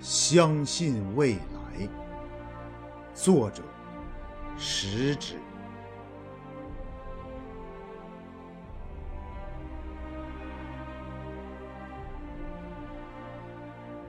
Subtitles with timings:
[0.00, 1.88] 相信未来。
[3.14, 3.62] 作者：
[4.56, 5.34] 食指。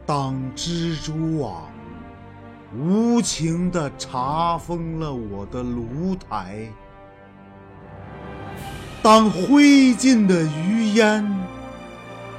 [0.05, 1.63] 当蜘蛛网
[2.73, 6.71] 无情地查封了我的炉台，
[9.03, 11.29] 当灰烬的余烟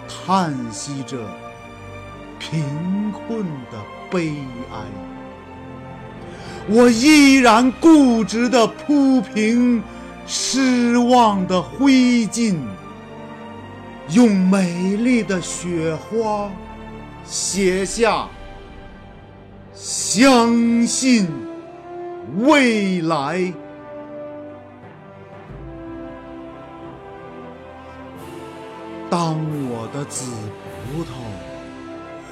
[0.09, 1.19] 叹息着
[2.39, 3.79] 贫困的
[4.11, 4.32] 悲
[4.72, 4.79] 哀，
[6.68, 9.82] 我依然固执地铺平
[10.26, 11.93] 失望的灰
[12.29, 12.57] 烬，
[14.11, 16.50] 用美丽的雪花。
[17.30, 18.27] 写下
[19.75, 21.29] 相信
[22.39, 23.52] 未来。
[29.11, 29.36] 当
[29.68, 30.25] 我的紫
[30.86, 31.08] 葡萄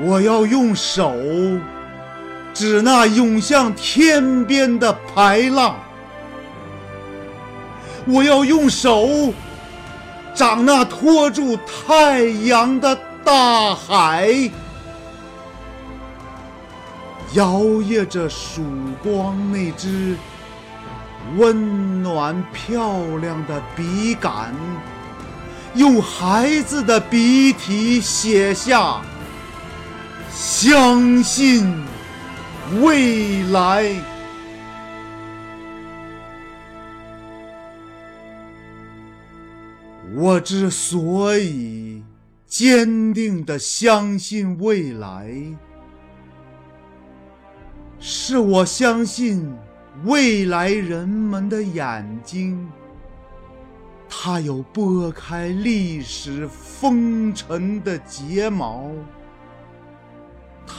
[0.00, 1.14] 我要用手
[2.54, 5.76] 指那涌向天边的排浪。
[8.06, 9.32] 我要用手
[10.34, 14.50] 掌那托住太阳的大海，
[17.34, 18.64] 摇曳着曙
[19.04, 20.16] 光那只
[21.36, 24.52] 温暖漂亮的笔杆，
[25.74, 29.00] 用孩子的笔体写下
[30.44, 31.72] “相信
[32.80, 33.88] 未来”。
[40.16, 42.02] 我之所以
[42.44, 45.32] 坚定地相信未来，
[48.00, 49.48] 是我相信
[50.04, 52.68] 未来人们的眼睛，
[54.08, 58.90] 它有拨开历史风尘的睫毛，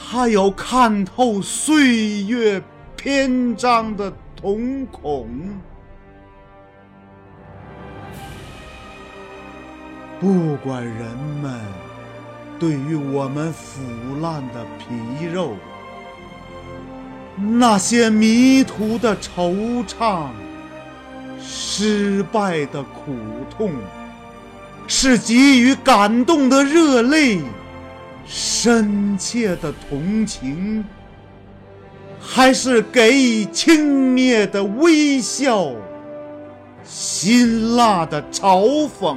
[0.06, 2.62] 他有看透岁月
[2.94, 5.28] 篇章的瞳孔。
[10.20, 11.58] 不管人们
[12.58, 13.80] 对于我们腐
[14.20, 15.56] 烂的皮肉，
[17.36, 20.28] 那些迷途的惆怅，
[21.40, 23.16] 失败的苦
[23.50, 23.72] 痛，
[24.86, 27.40] 是给予感动的热泪，
[28.26, 30.84] 深切的同情，
[32.20, 35.70] 还是给予轻蔑的微笑，
[36.84, 39.16] 辛辣的嘲讽？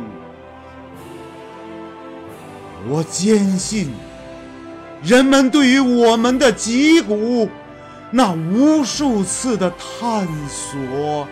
[2.90, 3.90] 我坚信，
[5.04, 7.50] 人们对于我们的脊骨
[8.12, 11.28] 那无数次的探索、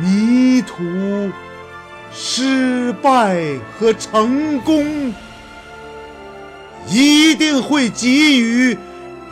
[0.00, 0.82] 迷途、
[2.12, 3.42] 失败
[3.78, 5.12] 和成功，
[6.86, 8.76] 一定会给予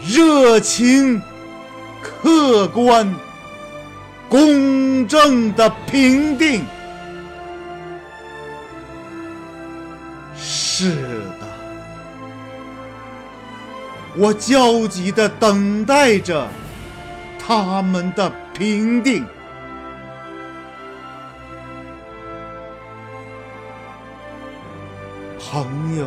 [0.04, 1.20] 热情、
[2.00, 3.14] 客观、
[4.28, 6.64] 公正的评定。
[10.36, 10.96] 是
[11.40, 11.46] 的，
[14.16, 16.48] 我焦急地等待着
[17.38, 19.24] 他们的评定。
[25.38, 26.06] 朋友，